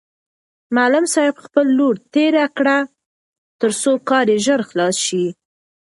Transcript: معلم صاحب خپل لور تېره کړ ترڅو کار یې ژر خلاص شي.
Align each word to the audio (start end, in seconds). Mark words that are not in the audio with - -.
معلم 0.75 1.05
صاحب 1.13 1.35
خپل 1.45 1.65
لور 1.77 1.95
تېره 2.13 2.45
کړ 2.57 2.67
ترڅو 3.59 3.91
کار 4.09 4.25
یې 4.31 4.37
ژر 4.45 4.61
خلاص 4.69 4.95
شي. 5.07 5.25